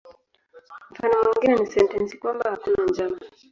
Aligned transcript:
Mfano 0.91 1.13
mwingine 1.17 1.55
ni 1.57 1.67
sentensi 1.73 2.17
kwamba 2.21 2.49
"hakuna 2.51 2.83
njama". 2.89 3.17